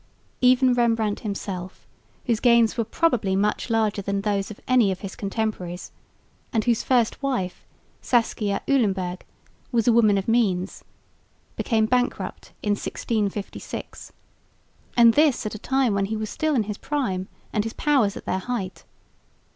Even 0.41 0.73
Rembrandt 0.73 1.19
himself, 1.19 1.85
whose 2.25 2.39
gains 2.39 2.75
were 2.75 2.83
probably 2.83 3.35
much 3.35 3.69
larger 3.69 4.01
than 4.01 4.21
those 4.21 4.49
of 4.49 4.59
any 4.67 4.91
of 4.91 5.01
his 5.01 5.15
contemporaries, 5.15 5.91
and 6.51 6.63
whose 6.63 6.81
first 6.81 7.21
wife, 7.21 7.63
Saskia 8.01 8.63
Uilenburg, 8.67 9.21
was 9.71 9.87
a 9.87 9.93
woman 9.93 10.17
of 10.17 10.27
means, 10.27 10.83
became 11.55 11.85
bankrupt 11.85 12.51
in 12.63 12.71
1656, 12.71 14.11
and 14.97 15.13
this 15.13 15.45
at 15.45 15.53
a 15.53 15.59
time 15.59 15.93
when 15.93 16.05
he 16.05 16.17
was 16.17 16.31
still 16.31 16.55
in 16.55 16.63
his 16.63 16.79
prime, 16.79 17.27
and 17.53 17.63
his 17.63 17.73
powers 17.73 18.17
at 18.17 18.25
their 18.25 18.39
height. 18.39 18.83